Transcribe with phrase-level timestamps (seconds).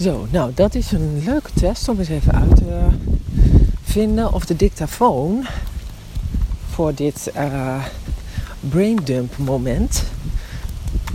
[0.00, 2.86] Zo, nou dat is een leuke test om eens even uit te
[3.82, 5.46] vinden of de dictafoon
[6.70, 7.84] voor dit uh,
[8.60, 10.04] braindump moment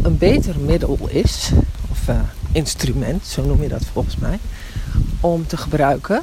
[0.04, 1.52] een beter middel is,
[1.92, 2.20] of uh,
[2.52, 4.40] instrument, zo noem je dat volgens mij,
[5.20, 6.22] om te gebruiken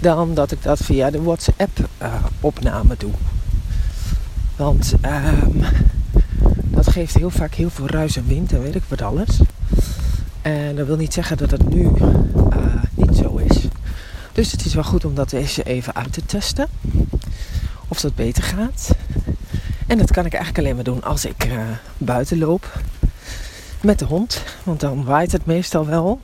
[0.00, 3.12] dan dat ik dat via de WhatsApp-opname doe.
[4.56, 5.64] Want um,
[6.64, 9.40] dat geeft heel vaak heel veel ruis en wind en weet ik wat alles.
[10.48, 13.56] En dat wil niet zeggen dat het nu uh, niet zo is.
[14.32, 16.68] Dus het is wel goed om dat eens even uit te testen.
[17.88, 18.94] Of dat beter gaat.
[19.86, 21.60] En dat kan ik eigenlijk alleen maar doen als ik uh,
[21.98, 22.80] buiten loop.
[23.80, 24.42] Met de hond.
[24.62, 26.20] Want dan waait het meestal wel.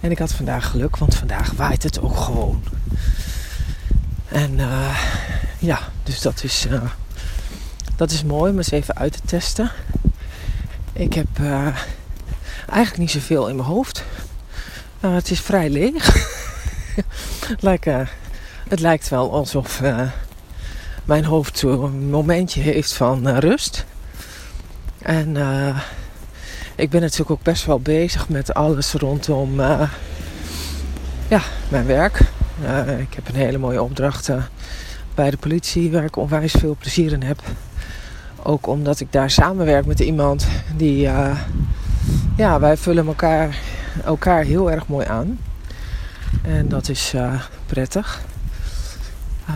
[0.00, 2.62] En ik had vandaag geluk, want vandaag waait het ook gewoon.
[4.28, 4.98] En uh,
[5.58, 6.66] ja, dus dat is,
[7.96, 9.70] dat is mooi om eens even uit te testen.
[10.92, 11.28] Ik heb
[12.72, 14.04] eigenlijk niet zoveel in mijn hoofd.
[15.00, 16.16] het is vrij leeg.
[17.60, 17.84] lijkt,
[18.68, 19.80] het lijkt wel alsof
[21.04, 23.84] mijn hoofd zo'n momentje heeft van rust.
[24.98, 25.36] En
[26.74, 29.60] ik ben natuurlijk ook best wel bezig met alles rondom
[31.28, 32.20] ja, mijn werk.
[32.98, 34.30] Ik heb een hele mooie opdracht
[35.14, 37.40] bij de politie waar ik onwijs veel plezier in heb.
[38.42, 41.08] Ook omdat ik daar samenwerk met iemand die,
[42.36, 43.58] ja, wij vullen elkaar,
[44.04, 45.38] elkaar heel erg mooi aan.
[46.42, 47.14] En dat is
[47.66, 48.22] prettig.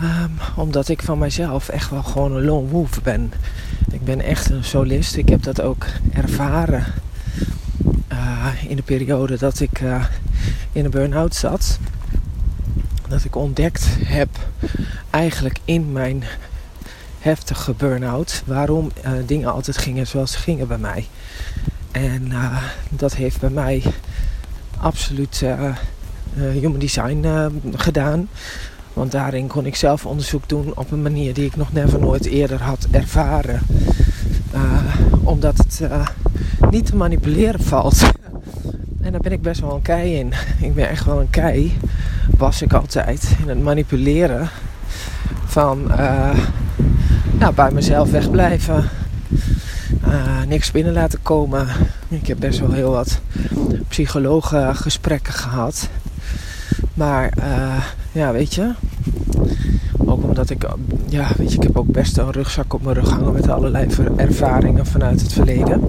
[0.03, 3.33] Um, omdat ik van mezelf echt wel gewoon een lone wolf ben.
[3.91, 5.17] Ik ben echt een solist.
[5.17, 6.85] Ik heb dat ook ervaren
[8.13, 10.05] uh, in de periode dat ik uh,
[10.73, 11.79] in een burn-out zat.
[13.09, 14.29] Dat ik ontdekt heb,
[15.11, 16.25] eigenlijk in mijn
[17.21, 18.91] heftige burn-out, waarom
[19.27, 21.07] dingen altijd gingen zoals ze gingen bij mij.
[21.97, 22.33] En
[22.91, 23.83] dat heeft bij mij
[24.79, 25.45] absoluut
[26.35, 27.27] human design
[27.75, 28.29] gedaan.
[28.93, 32.27] Want daarin kon ik zelf onderzoek doen op een manier die ik nog never nooit
[32.27, 33.61] eerder had ervaren.
[35.23, 35.81] omdat het
[36.71, 38.03] niet te manipuleren valt.
[39.01, 40.33] En daar ben ik best wel een kei in.
[40.61, 41.79] Ik ben echt wel een kei,
[42.37, 44.49] was ik altijd, in het manipuleren
[45.45, 45.87] van
[47.39, 48.89] nou, bij mezelf wegblijven.
[50.09, 51.67] Uh, niks binnen laten komen.
[52.09, 53.21] Ik heb best wel heel wat
[53.89, 55.89] psychologengesprekken gehad.
[56.95, 58.73] Maar uh, ja, weet je.
[59.97, 60.67] Ook omdat ik,
[61.09, 63.89] ja, weet je, ik heb ook best een rugzak op mijn rug hangen met allerlei
[64.17, 65.89] ervaringen vanuit het verleden.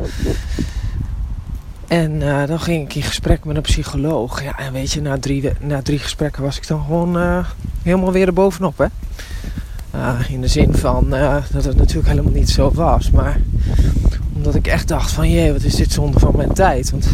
[1.87, 4.43] En uh, dan ging ik in gesprek met een psycholoog.
[4.43, 7.45] Ja, en weet je, na drie, na drie gesprekken was ik dan gewoon
[7.83, 8.85] helemaal weer erbovenop, hè.
[9.95, 11.09] Uh, in de zin van
[11.51, 13.11] dat het natuurlijk helemaal niet zo was.
[13.11, 13.39] Maar
[14.33, 16.91] omdat ik echt dacht van, jee, wat is dit zonde van mijn tijd.
[16.91, 17.07] Want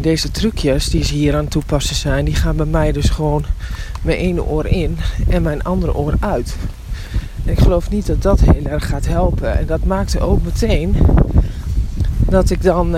[0.00, 2.24] deze trucjes die ze hier aan het toepassen zijn...
[2.24, 3.44] die gaan bij mij dus gewoon
[4.02, 6.56] mijn ene oor in en mijn andere oor uit.
[7.44, 9.58] En ik geloof niet dat dat heel erg gaat helpen.
[9.58, 10.96] En dat maakte ook meteen
[12.18, 12.96] dat ik dan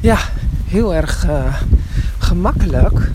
[0.00, 0.18] ja,
[0.66, 1.26] heel erg
[2.18, 3.10] gemakkelijk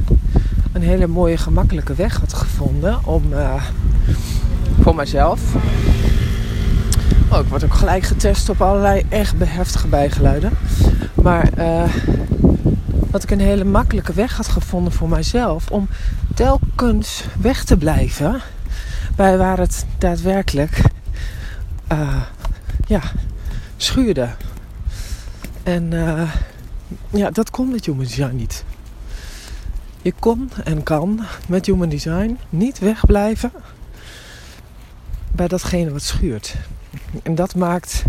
[0.77, 3.63] een hele mooie gemakkelijke weg had gevonden om uh,
[4.81, 5.41] voor mezelf.
[7.31, 10.51] Oh, ik word ook gelijk getest op allerlei echt heftige bijgeluiden.
[11.13, 11.83] Maar uh,
[12.89, 15.87] dat ik een hele makkelijke weg had gevonden voor mijzelf om
[16.35, 18.41] telkens weg te blijven
[19.16, 20.81] bij waar het daadwerkelijk
[22.87, 23.01] ja,
[23.77, 24.29] schuurde.
[25.63, 25.89] En
[27.09, 28.63] ja, dat kon met Human Design niet.
[30.07, 33.51] Je kon en kan met Human Design niet wegblijven
[35.31, 36.56] bij datgene wat schuurt.
[37.23, 38.03] En dat maakt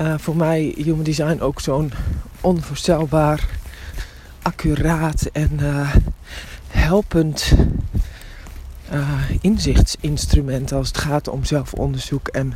[0.00, 1.92] uh, voor mij Human Design ook zo'n
[2.40, 3.48] onvoorstelbaar,
[4.42, 5.94] accuraat en uh,
[6.68, 7.52] helpend
[8.92, 12.54] uh, inzichtsinstrument als het gaat om zelfonderzoek en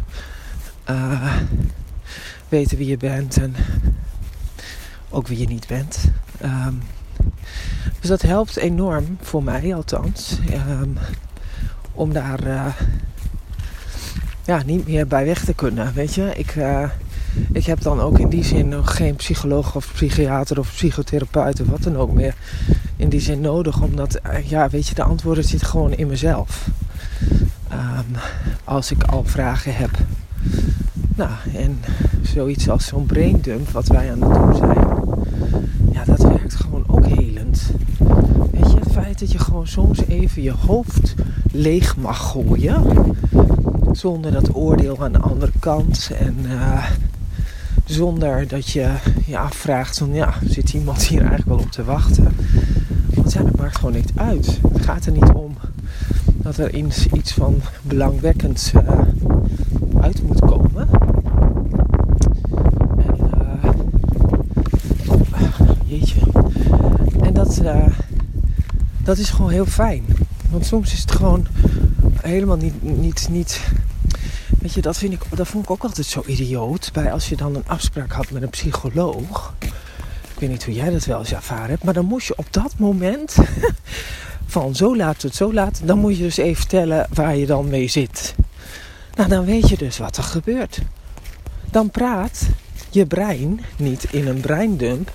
[2.48, 3.54] weten wie je bent en
[5.10, 6.04] ook wie je niet bent.
[6.42, 6.82] Um,
[8.00, 10.38] dus dat helpt enorm, voor mij althans,
[10.80, 10.96] um,
[11.92, 12.66] om daar uh,
[14.44, 15.92] ja, niet meer bij weg te kunnen.
[15.94, 16.88] Weet je, ik, uh,
[17.52, 21.66] ik heb dan ook in die zin nog geen psycholoog of psychiater of psychotherapeut of
[21.66, 22.34] wat dan ook meer
[22.96, 23.80] in die zin nodig.
[23.80, 26.68] Omdat, uh, ja, weet je, de antwoorden zitten gewoon in mezelf.
[27.72, 28.16] Um,
[28.64, 29.90] als ik al vragen heb.
[31.14, 31.80] Nou, en
[32.22, 34.91] zoiets als zo'n braindump, wat wij aan het doen zijn,
[35.92, 37.70] ja, dat werkt gewoon ook helend.
[38.50, 41.14] Weet je, het feit dat je gewoon soms even je hoofd
[41.52, 42.82] leeg mag gooien,
[43.92, 46.10] zonder dat oordeel aan de andere kant.
[46.18, 46.84] En uh,
[47.84, 48.94] Zonder dat je
[49.26, 52.28] je afvraagt van ja, zit iemand hier eigenlijk wel op te wachten?
[53.14, 54.58] Want ja, dat maakt gewoon niet uit.
[54.72, 55.54] Het gaat er niet om
[56.24, 58.80] dat er iets van belangwekkends uh,
[60.00, 60.88] uit moet komen.
[62.96, 63.70] En, uh,
[67.22, 67.86] En dat, uh,
[69.04, 70.04] dat is gewoon heel fijn.
[70.50, 71.46] Want soms is het gewoon
[72.20, 73.60] helemaal niet, niet, niet
[74.62, 76.90] Weet je, dat, vind ik, dat vond ik ook altijd zo idioot.
[76.92, 79.54] Bij als je dan een afspraak had met een psycholoog.
[80.34, 81.84] Ik weet niet hoe jij dat wel eens ervaren hebt.
[81.84, 83.36] Maar dan moest je op dat moment.
[84.46, 85.80] van zo laat tot zo laat.
[85.84, 88.34] Dan moet je dus even vertellen waar je dan mee zit.
[89.14, 90.80] Nou, dan weet je dus wat er gebeurt.
[91.70, 92.48] Dan praat
[92.90, 95.12] je brein niet in een breindump.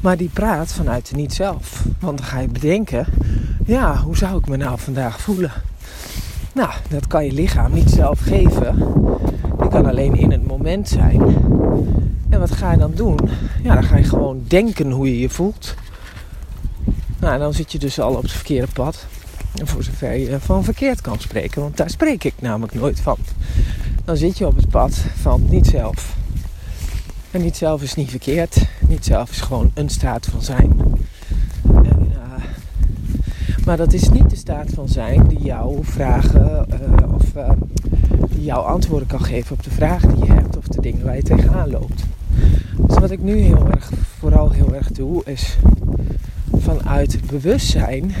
[0.00, 1.82] Maar die praat vanuit de niet zelf.
[1.98, 3.06] Want dan ga je bedenken.
[3.66, 5.52] Ja, hoe zou ik me nou vandaag voelen?
[6.54, 8.78] Nou, dat kan je lichaam niet zelf geven.
[9.58, 11.20] Je kan alleen in het moment zijn.
[12.28, 13.18] En wat ga je dan doen?
[13.62, 15.74] Ja, dan ga je gewoon denken hoe je je voelt.
[17.18, 19.06] Nou, dan zit je dus al op het verkeerde pad.
[19.54, 23.16] En voor zover je van verkeerd kan spreken, want daar spreek ik namelijk nooit van.
[24.04, 26.18] Dan zit je op het pad van niet zelf.
[27.30, 28.66] En niet zelf is niet verkeerd.
[28.88, 30.72] Niet zelf is gewoon een staat van zijn.
[33.64, 37.50] Maar dat is niet de staat van zijn die jou vragen uh, of uh,
[38.30, 41.16] die jou antwoorden kan geven op de vragen die je hebt of de dingen waar
[41.16, 42.02] je tegenaan loopt.
[42.76, 45.56] Dus wat ik nu heel erg, vooral heel erg doe, is
[46.56, 48.14] vanuit bewustzijn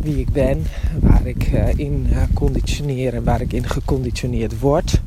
[0.00, 0.62] wie ik ben,
[1.00, 1.44] waar ik
[1.76, 5.00] in conditioneer en waar ik in geconditioneerd word.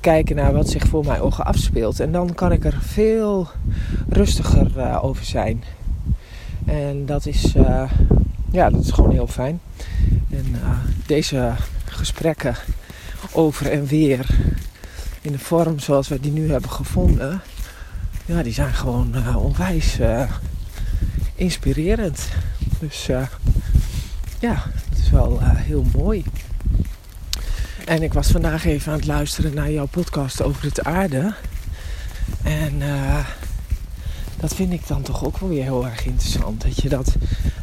[0.00, 2.00] Kijken naar wat zich voor mijn ogen afspeelt.
[2.00, 3.48] En dan kan ik er veel
[4.08, 5.64] rustiger over zijn.
[6.64, 7.90] En dat is, uh,
[8.50, 9.60] ja, dat is gewoon heel fijn.
[10.30, 10.44] En
[11.06, 11.52] deze
[11.84, 12.56] gesprekken
[13.32, 14.26] over en weer
[15.20, 17.40] in de vorm zoals we die nu hebben gevonden,
[18.26, 19.98] ja, die zijn gewoon onwijs
[21.34, 22.28] inspirerend.
[22.78, 23.06] Dus
[24.40, 26.24] ja, het is wel heel mooi.
[27.84, 31.34] En ik was vandaag even aan het luisteren naar jouw podcast over het aarde.
[32.42, 32.82] En
[34.44, 36.62] dat vind ik dan toch ook wel weer heel erg interessant.
[36.62, 37.16] Dat je dat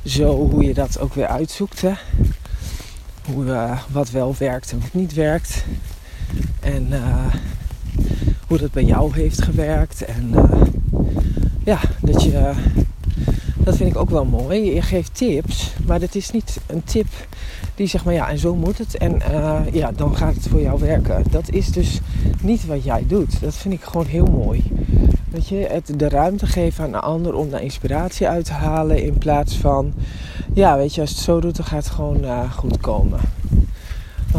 [0.06, 1.82] zo, hoe je dat ook weer uitzoekt.
[1.82, 1.94] Hè?
[3.26, 5.64] Hoe, uh, wat wel werkt en wat niet werkt.
[6.60, 7.34] En uh,
[8.48, 10.06] hoe dat bij jou heeft gewerkt.
[10.06, 10.34] En
[11.64, 12.54] ja, dat je.
[13.64, 14.74] Dat vind ik ook wel mooi.
[14.74, 17.08] Je geeft tips, maar dat is niet een tip
[17.76, 18.98] die zegt maar ja, en zo moet het.
[18.98, 19.22] En
[19.72, 21.24] ja, dan gaat het voor jou werken.
[21.30, 22.00] Dat is dus
[22.42, 23.42] niet wat jij doet.
[23.42, 24.64] Dat vind ik gewoon heel mooi.
[25.30, 29.04] Dat je, het de ruimte geven aan een ander om daar inspiratie uit te halen.
[29.04, 29.94] In plaats van,
[30.54, 33.20] ja, weet je, als het zo doet, dan gaat het gewoon uh, goed komen.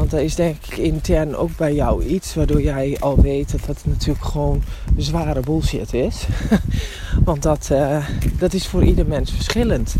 [0.02, 3.60] Want er is denk ik intern ook bij jou iets waardoor jij al weet dat
[3.66, 4.62] dat natuurlijk gewoon
[4.96, 6.26] zware bullshit is.
[7.24, 8.06] Want dat, uh,
[8.38, 9.94] dat is voor ieder mens verschillend.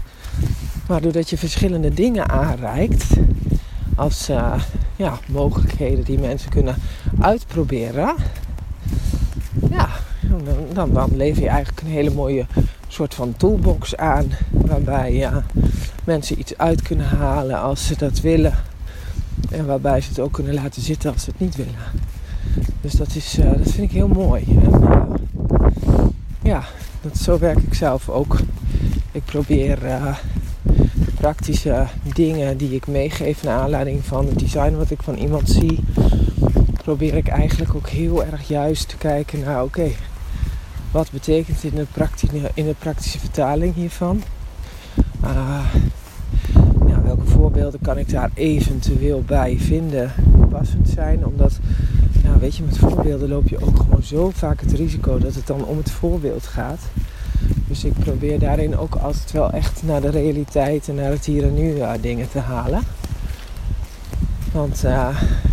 [0.88, 3.04] Maar doordat je verschillende dingen aanreikt
[3.96, 4.62] als uh,
[4.96, 6.76] ja, mogelijkheden die mensen kunnen
[7.20, 8.14] uitproberen,
[9.70, 9.88] ja,
[10.20, 12.46] dan, dan, dan lever je eigenlijk een hele mooie
[12.88, 14.30] soort van toolbox aan.
[14.50, 15.44] Waarbij ja,
[16.04, 18.70] mensen iets uit kunnen halen als ze dat willen.
[19.50, 21.74] En waarbij ze het ook kunnen laten zitten als ze het niet willen.
[22.80, 24.44] Dus dat, is, uh, dat vind ik heel mooi.
[24.44, 25.02] En, uh,
[26.42, 26.64] ja,
[27.00, 28.38] dat, zo werk ik zelf ook.
[29.12, 35.02] Ik probeer de praktische dingen die ik meegeef naar aanleiding van het design wat ik
[35.02, 35.78] van iemand zie,
[36.82, 39.90] probeer ik eigenlijk ook heel erg juist te kijken naar oké,
[40.90, 41.86] wat betekent in de
[42.54, 44.22] in de praktische vertaling hiervan?
[47.52, 50.12] Voorbeelden kan ik daar eventueel bij vinden
[50.50, 51.26] passend zijn?
[51.26, 51.58] Omdat,
[52.24, 55.46] nou, weet je, met voorbeelden loop je ook gewoon zo vaak het risico dat het
[55.46, 56.80] dan om het voorbeeld gaat.
[57.68, 61.42] Dus ik probeer daarin ook altijd wel echt naar de realiteit en naar het hier
[61.42, 62.80] en nu uh, dingen te halen.
[64.52, 65.08] Want uh,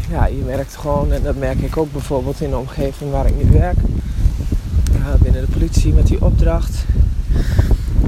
[0.09, 3.43] ja, je merkt gewoon, en dat merk ik ook bijvoorbeeld in de omgeving waar ik
[3.43, 3.77] nu werk,
[5.21, 6.85] binnen de politie met die opdracht.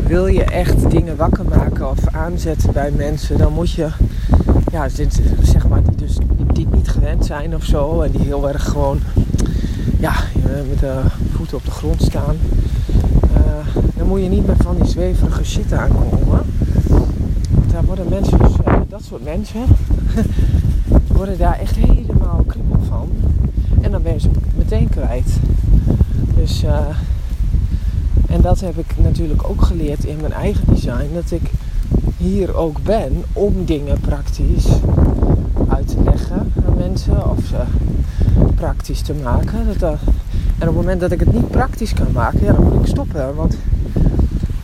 [0.08, 3.88] Wil je echt dingen wakker maken of aanzetten bij mensen, dan moet je,
[4.72, 4.90] ja,
[5.42, 6.18] zeg maar, die dus
[6.54, 9.00] die niet gewend zijn of zo en die heel erg gewoon,
[10.00, 10.14] ja,
[10.70, 11.02] met de
[11.36, 12.36] voeten op de grond staan.
[13.24, 16.42] Uh, dan moet je niet met van die zweverige shit aankomen.
[17.52, 19.62] Want daar worden mensen, dus, uh, dat soort mensen,
[21.18, 23.10] worden daar echt helemaal kribbel van.
[23.82, 25.40] En dan ben je ze meteen kwijt.
[26.36, 26.64] Dus,
[28.32, 31.10] en dat heb ik natuurlijk ook geleerd in mijn eigen design.
[31.14, 31.52] Dat ik
[32.18, 34.68] hier ook ben om dingen praktisch
[35.68, 37.30] uit te leggen aan mensen.
[37.30, 37.64] Of ze
[38.56, 39.66] praktisch te maken.
[39.78, 40.00] Dat,
[40.60, 42.88] En op het moment dat ik het niet praktisch kan maken, ja, dan moet ik
[42.88, 43.36] stoppen.
[43.36, 43.58] Want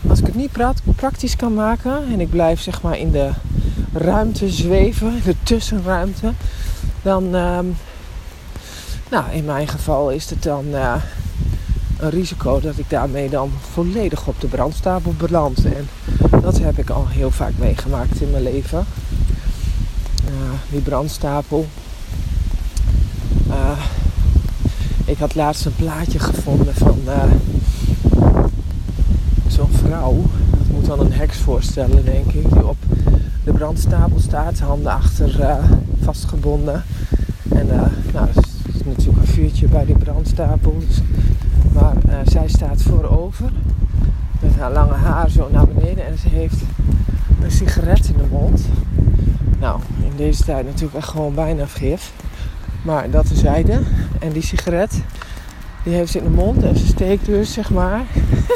[0.07, 0.51] als ik het niet
[0.95, 3.29] praktisch kan maken en ik blijf zeg maar in de
[3.93, 6.31] ruimte zweven, in de tussenruimte,
[7.01, 7.65] dan, ehm,
[9.11, 10.95] nou, in mijn geval is het dan uh,
[11.99, 15.65] een risico dat ik daarmee dan volledig op de brandstapel beland.
[15.65, 15.87] En
[16.41, 18.85] dat heb ik al heel vaak meegemaakt in mijn leven.
[20.25, 20.31] Uh,
[20.69, 21.67] die brandstapel.
[23.47, 23.79] Uh,
[25.05, 26.99] ik had laatst een plaatje gevonden van
[29.47, 30.23] zo'n vrouw.
[30.57, 32.49] Dat moet dan een heks voorstellen, denk ik.
[32.49, 32.77] Die op
[33.43, 35.59] de brandstapel staat, handen achter
[36.01, 36.83] vastgebonden.
[37.49, 37.87] En nou,
[38.35, 40.77] dat is natuurlijk een vuurtje bij die brandstapel.
[40.87, 41.01] Dus
[41.81, 43.49] maar uh, zij staat voorover
[44.39, 46.61] met haar lange haar zo naar beneden en ze heeft
[47.41, 48.61] een sigaret in de mond.
[49.59, 52.11] Nou, in deze tijd natuurlijk echt gewoon bijna vergif.
[52.81, 53.81] Maar dat tezijde.
[54.19, 55.01] En die sigaret,
[55.83, 58.01] die heeft ze in de mond en ze steekt dus, zeg maar,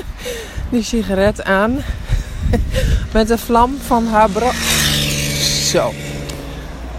[0.72, 1.78] die sigaret aan
[3.14, 4.56] met de vlam van haar brand...
[5.64, 5.92] Zo.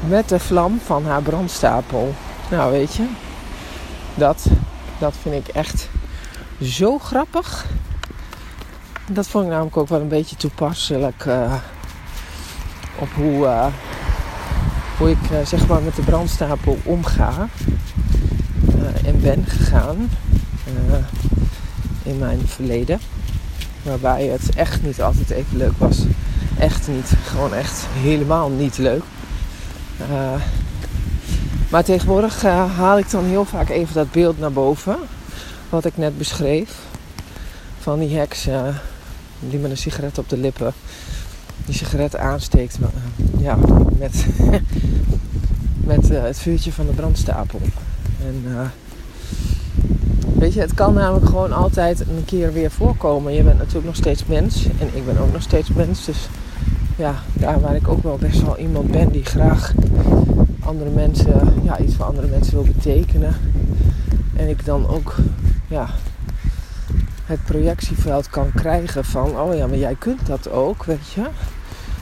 [0.08, 2.14] Met de vlam van haar brandstapel.
[2.50, 3.06] Nou, weet je,
[4.14, 4.46] dat,
[4.98, 5.88] dat vind ik echt
[6.64, 7.66] zo grappig.
[9.10, 11.54] Dat vond ik namelijk ook wel een beetje toepasselijk uh,
[12.98, 13.70] op hoe,
[14.98, 17.48] hoe ik uh, zeg maar met de brandstapel omga
[19.04, 20.10] en ben gegaan
[22.02, 22.98] in mijn verleden.
[23.82, 25.98] Waarbij het echt niet altijd even leuk was.
[26.58, 27.12] Echt niet.
[27.24, 29.02] Gewoon echt helemaal niet leuk.
[31.68, 32.42] maar tegenwoordig
[32.76, 34.96] haal ik dan heel vaak even dat beeld naar boven
[35.72, 36.78] wat ik net beschreef.
[37.78, 38.48] Van die heks
[39.40, 40.72] die met een sigaret op de lippen
[41.64, 42.78] die sigaret aansteekt.
[42.80, 42.86] Uh,
[43.42, 43.58] ja,
[43.98, 44.26] met,
[45.92, 47.60] met uh, het vuurtje van de brandstapel.
[48.26, 48.70] En
[50.38, 53.32] weet je, het kan namelijk gewoon altijd een keer weer voorkomen.
[53.32, 56.04] Je bent natuurlijk nog steeds mens en ik ben ook nog steeds mens.
[56.04, 56.28] Dus
[56.96, 59.72] ja, daar waar ik ook wel best wel iemand ben die graag
[60.60, 63.34] andere mensen, ja, iets voor andere mensen wil betekenen.
[64.36, 65.14] En ik dan ook
[65.72, 65.88] ja,
[67.24, 71.28] het projectieveld kan krijgen van, oh ja, maar jij kunt dat ook, weet je.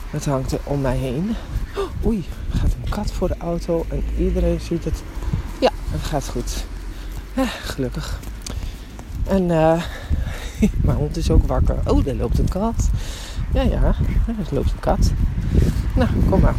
[0.09, 1.35] Het hangt er om mij heen.
[1.77, 5.03] Oh, oei, gaat een kat voor de auto en iedereen ziet het.
[5.59, 6.65] Ja, het gaat goed.
[7.33, 8.19] Eh, gelukkig.
[9.27, 9.83] En uh,
[10.85, 11.75] mijn hond is ook wakker.
[11.85, 12.89] Oh, daar loopt een kat.
[13.53, 13.83] Ja, ja,
[14.27, 15.11] er loopt een kat.
[15.95, 16.55] Nou, kom maar.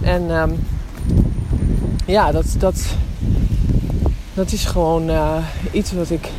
[0.00, 0.56] En um,
[2.06, 2.94] ja, dat, dat,
[4.38, 5.36] dat is gewoon uh,
[5.72, 6.30] iets wat ik.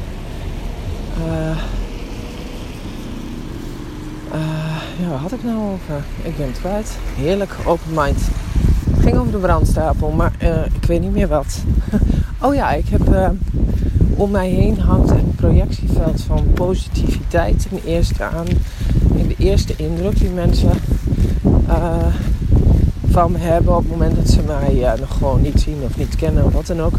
[1.28, 1.58] Uh,
[5.00, 6.04] ja, waar had ik nou over?
[6.24, 6.98] Ik ben het kwijt.
[7.16, 8.22] Heerlijk, open mind.
[8.90, 10.32] Het ging over de brandstapel, maar
[10.82, 11.64] ik weet niet meer wat.
[12.46, 13.34] oh ja, ik heb
[14.16, 17.68] om mij heen hangt een projectieveld van positiviteit.
[17.70, 18.48] Ten eerste aan
[19.16, 20.72] in de eerste indruk die mensen
[23.10, 26.16] van me hebben op het moment dat ze mij nog gewoon niet zien of niet
[26.16, 26.96] kennen of wat dan ook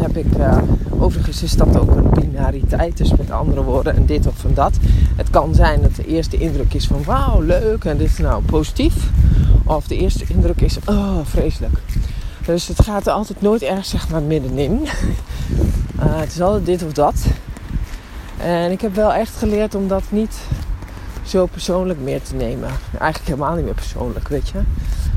[0.00, 0.58] heb ik, uh,
[0.98, 4.76] overigens is dat ook een binariteit, dus met andere woorden, en dit of en dat.
[5.16, 8.42] Het kan zijn dat de eerste indruk is van wauw, leuk en dit is nou
[8.42, 9.10] positief.
[9.64, 11.78] Of de eerste indruk is, oh, vreselijk.
[12.46, 14.80] Dus het gaat er altijd nooit erg zeg maar middenin.
[14.82, 14.88] uh,
[16.20, 17.26] het is altijd dit of dat.
[18.36, 20.36] En ik heb wel echt geleerd om dat niet
[21.22, 22.70] zo persoonlijk meer te nemen.
[22.98, 24.58] Eigenlijk helemaal niet meer persoonlijk, weet je.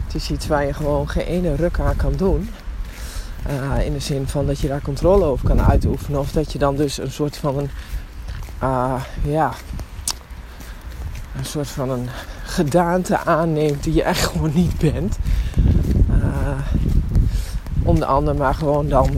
[0.06, 2.50] Het is iets waar je gewoon geen ene ruk aan kan doen.
[3.50, 6.20] Uh, in de zin van dat je daar controle over kan uitoefenen.
[6.20, 7.70] Of dat je dan dus een soort van een.
[8.64, 9.52] Uh, ja.
[11.38, 12.08] Een soort van een
[12.44, 15.18] gedaante aanneemt die je echt gewoon niet bent.
[16.10, 16.60] Uh,
[17.84, 19.12] om de ander maar gewoon dan.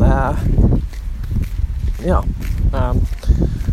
[2.00, 2.24] ja.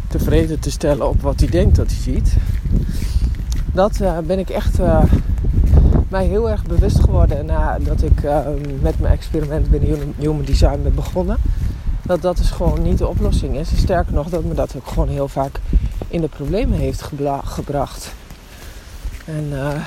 [0.09, 2.37] tevreden te stellen op wat hij denkt dat hij ziet.
[3.73, 4.79] Dat ben ik echt
[6.13, 8.39] mij heel erg bewust geworden nadat ik uh,
[8.81, 11.37] met mijn experiment binnen Human Design ben begonnen.
[12.03, 13.77] Dat dat dus gewoon niet de oplossing is.
[13.77, 15.61] sterker nog, dat me dat ook gewoon heel vaak
[16.09, 17.03] in de problemen heeft
[17.45, 18.15] gebracht.
[19.25, 19.87] En uh,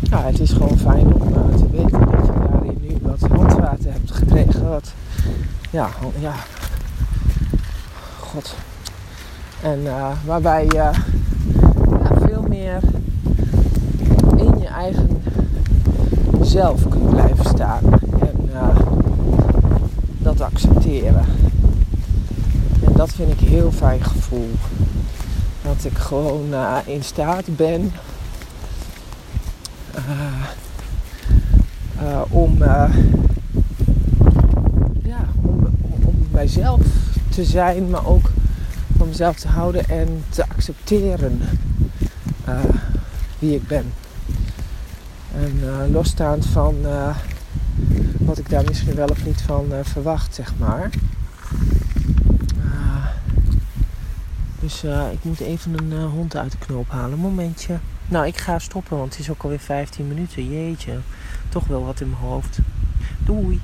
[0.00, 3.92] ja, het is gewoon fijn om uh, te weten dat je daarin nu wat handvaten
[3.92, 4.68] hebt gekregen.
[4.68, 4.92] Wat,
[5.70, 6.34] ja, ja,
[8.20, 8.54] god.
[9.62, 10.92] En uh, waarbij je ja,
[12.20, 12.80] veel meer
[16.40, 17.82] zelf kunt blijven staan.
[18.20, 18.76] En uh,
[20.18, 21.24] dat accepteren.
[22.84, 24.50] En dat vind ik een heel fijn gevoel.
[25.62, 27.92] Dat ik gewoon uh, in staat ben
[32.02, 32.58] uh, om,
[35.02, 35.66] ja, om,
[36.04, 36.80] om mijzelf
[37.28, 38.30] te zijn, maar ook
[38.96, 41.40] van mezelf te houden en te accepteren
[43.38, 44.01] wie ik ben.
[45.42, 47.16] En uh, losstaand van uh,
[48.18, 50.90] wat ik daar misschien wel of niet van verwacht, zeg maar.
[54.60, 57.18] dus ik moet even een hond uit de knoop halen.
[57.18, 57.78] Momentje.
[58.08, 60.48] Nou, ik ga stoppen, want het is ook alweer 15 minuten.
[60.48, 60.98] Jeetje,
[61.48, 62.58] toch wel wat in mijn hoofd.
[63.18, 63.60] Doei.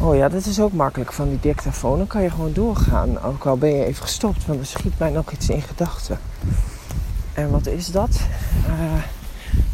[0.00, 1.98] Oh ja, dat is ook makkelijk van die dictafoon.
[1.98, 3.20] Dan kan je gewoon doorgaan.
[3.22, 6.18] Ook al ben je even gestopt, want er schiet mij nog iets in gedachten.
[7.32, 8.20] En wat is dat?
[8.68, 9.02] Uh,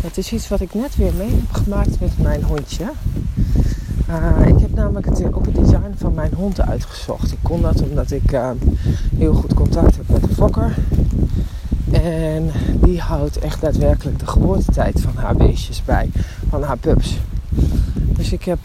[0.00, 2.92] dat is iets wat ik net weer mee heb gemaakt met mijn hondje.
[4.08, 7.32] Uh, ik heb namelijk het, ook het design van mijn hond uitgezocht.
[7.32, 8.50] Ik kon dat omdat ik uh,
[9.16, 10.74] heel goed contact heb met de fokker.
[11.90, 16.10] En die houdt echt daadwerkelijk de geboortetijd van haar beestjes bij,
[16.48, 17.18] van haar pups.
[17.92, 18.58] Dus ik heb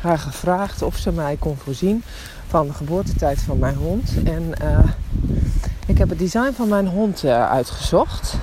[0.00, 2.02] haar gevraagd of ze mij kon voorzien
[2.46, 4.12] van de geboortetijd van mijn hond.
[4.24, 4.52] En
[5.86, 8.38] ik heb het design van mijn hond uitgezocht.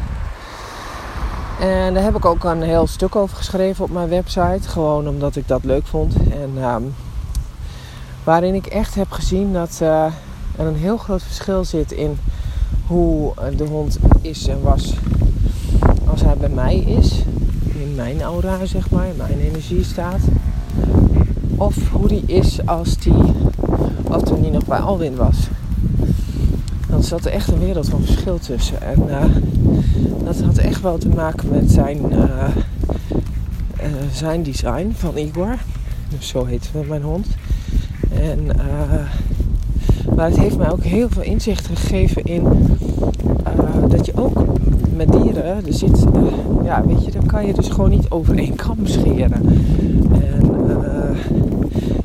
[1.59, 4.69] En daar heb ik ook een heel stuk over geschreven op mijn website.
[4.69, 6.15] Gewoon omdat ik dat leuk vond.
[6.31, 6.93] En um,
[8.23, 10.05] waarin ik echt heb gezien dat uh,
[10.57, 12.17] er een heel groot verschil zit in
[12.87, 14.93] hoe de hond is en was
[16.05, 17.23] als hij bij mij is.
[17.65, 20.21] In mijn aura, zeg maar, in mijn energie staat.
[21.57, 23.13] Of hoe die is als, die,
[24.09, 25.37] als toen hij nog bij Alwin was.
[27.03, 28.81] Dan zat er echt een wereld van verschil tussen.
[28.81, 29.23] En uh,
[30.23, 35.55] dat had echt wel te maken met zijn, uh, uh, zijn design van Igor.
[36.17, 37.27] Dus zo heet mijn hond.
[38.13, 38.45] En,
[40.15, 42.43] maar het heeft mij ook heel veel inzicht gegeven in
[43.87, 44.45] dat je ook
[44.95, 46.03] met dieren, er zit,
[46.63, 49.41] ja, weet je, dan kan je dus gewoon niet over één kam scheren.
[50.11, 50.51] En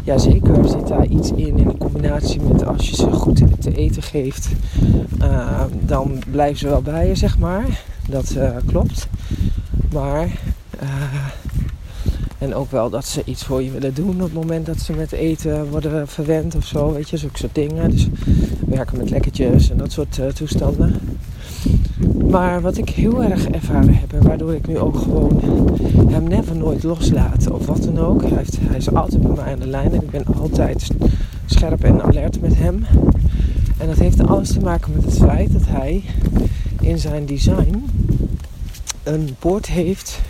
[0.08, 4.02] ja, zeker zit daar iets in in combinatie met als je ze goed te eten
[4.02, 4.48] geeft,
[5.20, 7.82] uh, dan blijven ze wel bij je, zeg maar.
[8.08, 9.08] Dat uh, klopt.
[9.92, 10.26] Maar,
[10.82, 11.26] uh,
[12.38, 14.92] en ook wel dat ze iets voor je willen doen op het moment dat ze
[14.92, 17.90] met eten worden verwend of zo, weet je, zulke soort dingen.
[17.90, 18.08] Dus
[18.66, 21.17] werken met lekkertjes en dat soort toestanden.
[22.30, 25.40] Maar wat ik heel erg ervaren heb en waardoor ik nu ook gewoon
[26.08, 28.22] hem never nooit loslaat of wat dan ook.
[28.22, 30.88] Hij, heeft, hij is altijd bij mij aan de lijn en ik ben altijd
[31.46, 32.84] scherp en alert met hem.
[33.78, 36.02] En dat heeft alles te maken met het feit dat hij
[36.80, 37.84] in zijn design
[39.02, 40.20] een poort heeft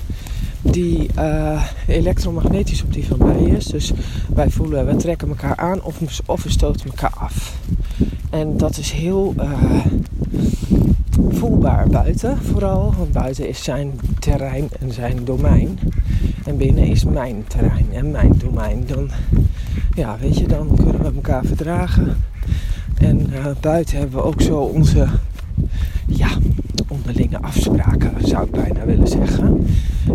[0.61, 3.67] die uh, elektromagnetisch op die van mij is.
[3.67, 3.93] Dus
[4.35, 7.57] wij voelen, we trekken elkaar aan of, we stoten elkaar af.
[8.31, 9.87] En dat is heel uh,
[11.59, 12.95] buiten vooral.
[12.97, 15.79] Want buiten is zijn terrein en zijn domein.
[16.45, 18.85] En binnen is mijn terrein en mijn domein.
[18.87, 19.11] Dan,
[19.95, 22.17] ja, weet je, dan kunnen we elkaar verdragen.
[22.99, 25.07] En uh, buiten hebben we ook zo onze
[26.07, 26.29] ja,
[26.89, 29.67] onderlinge afspraken, zou ik bijna willen zeggen.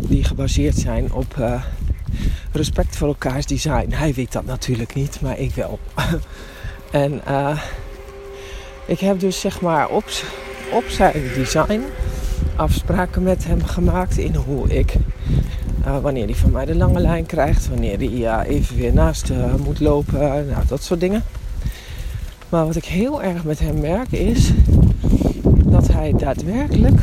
[0.07, 1.63] Die gebaseerd zijn op uh,
[2.51, 3.91] respect voor elkaars design.
[3.91, 5.79] Hij weet dat natuurlijk niet, maar ik wel.
[6.91, 7.61] en uh,
[8.85, 10.05] ik heb dus zeg maar op,
[10.73, 11.81] op zijn design
[12.55, 14.95] afspraken met hem gemaakt in hoe ik,
[15.85, 19.29] uh, wanneer hij van mij de lange lijn krijgt, wanneer hij uh, even weer naast
[19.29, 21.23] uh, moet lopen, nou, dat soort dingen.
[22.49, 24.51] Maar wat ik heel erg met hem merk is
[25.65, 27.01] dat hij daadwerkelijk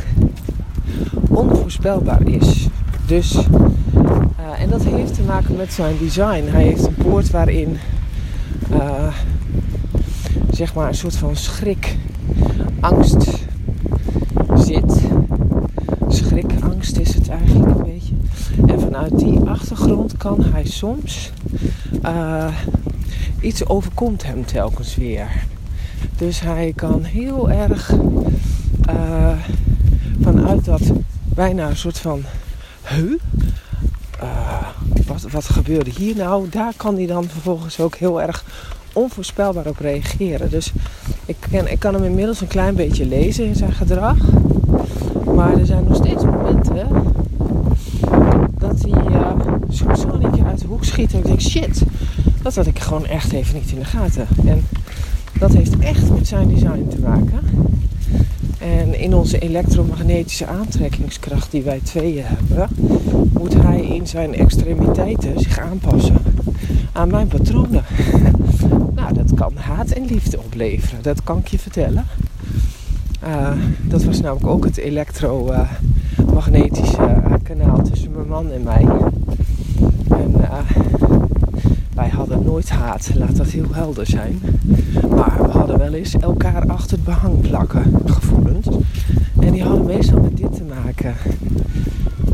[1.28, 2.66] onvoorspelbaar is.
[3.06, 3.34] Dus,
[4.58, 6.44] en dat heeft te maken met zijn design.
[6.46, 7.78] Hij heeft een poort waarin
[10.50, 11.96] zeg maar een soort van schrik,
[12.80, 13.38] angst
[14.54, 15.00] zit.
[16.08, 18.14] Schrik, angst is het eigenlijk een beetje.
[18.66, 21.30] En vanuit die achtergrond kan hij soms
[22.04, 22.54] uh,
[23.40, 25.44] iets overkomt hem telkens weer.
[26.16, 27.92] Dus hij kan heel erg
[28.90, 29.32] uh,
[30.22, 30.80] vanuit dat
[31.24, 32.22] bijna een soort van
[32.82, 33.18] heu.
[34.22, 34.66] Uh,
[35.06, 36.48] wat, wat gebeurde hier nou?
[36.48, 38.44] Daar kan hij dan vervolgens ook heel erg
[38.92, 40.50] onvoorspelbaar op reageren.
[40.50, 40.72] Dus
[41.24, 44.16] ik, ik kan hem inmiddels een klein beetje lezen in zijn gedrag.
[45.34, 46.88] Maar er zijn nog steeds momenten
[48.60, 49.30] dat hij uh,
[49.68, 51.12] soms zo een keer uit hoek schiet.
[51.12, 51.82] En ik denk, shit,
[52.42, 54.26] dat had ik gewoon echt even niet in de gaten.
[54.44, 54.66] En
[55.38, 57.40] dat heeft echt met zijn design te maken.
[58.58, 62.68] En in onze elektromagnetische aantrekkingskracht die wij tweeën hebben,
[63.32, 66.16] moet hij in zijn extremiteiten zich aanpassen
[66.92, 67.84] aan mijn patronen.
[68.94, 72.06] nou, dat kan haat en liefde opleveren, dat kan ik je vertellen.
[73.24, 78.86] Uh, dat was namelijk ook het elektromagnetische uh, kanaal tussen mijn man en mij.
[80.20, 80.58] En uh,
[81.94, 84.40] Wij hadden nooit haat, laat dat heel helder zijn.
[85.16, 88.66] Maar we hadden wel eens elkaar achter het behang plakken, gevoelens.
[89.40, 91.14] En die hadden meestal met dit te maken.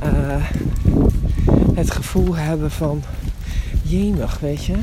[0.05, 0.45] Uh,
[1.75, 3.03] het gevoel hebben van,
[3.83, 4.75] jemig, weet je.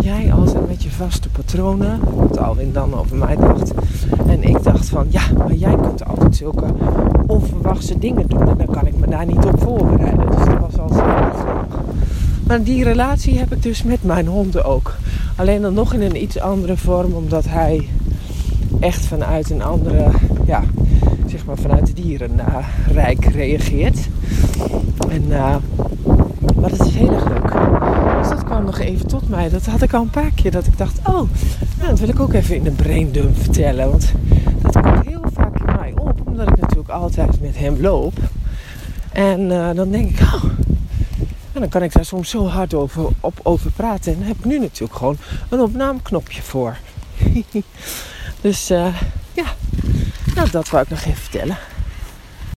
[0.00, 3.72] Jij altijd met je vaste patronen, wat Alwin dan over mij dacht.
[4.26, 6.64] En ik dacht van, ja, maar jij kunt altijd zulke
[7.26, 8.48] onverwachte dingen doen.
[8.48, 10.26] En dan kan ik me daar niet op voorbereiden.
[10.26, 11.47] Dus dat was altijd
[12.48, 14.94] Maar die relatie heb ik dus met mijn honden ook.
[15.36, 17.88] Alleen dan nog in een iets andere vorm, omdat hij
[18.80, 20.10] echt vanuit een andere,
[20.46, 20.62] ja,
[21.26, 23.98] zeg maar vanuit het dierenrijk reageert.
[25.08, 25.56] En, uh,
[26.60, 27.52] maar dat is heel erg leuk.
[28.18, 29.48] Dus dat kwam nog even tot mij.
[29.48, 31.14] Dat had ik al een paar keer dat ik dacht, oh,
[31.78, 33.90] nou, dat wil ik ook even in de braindump vertellen.
[33.90, 34.12] Want
[34.62, 38.18] dat komt heel vaak in mij op, omdat ik natuurlijk altijd met hem loop.
[39.12, 40.44] En uh, dan denk ik, oh,
[41.60, 44.12] dan kan ik daar soms zo hard over, op, over praten.
[44.12, 45.16] En dan heb ik nu natuurlijk gewoon
[45.48, 46.76] een opnameknopje voor.
[48.40, 49.44] dus uh, ja,
[50.34, 51.56] nou, dat wou ik nog even vertellen.